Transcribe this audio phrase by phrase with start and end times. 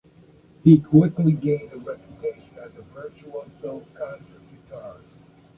[0.63, 5.25] He quickly gained a reputation as a virtuoso concert guitarist.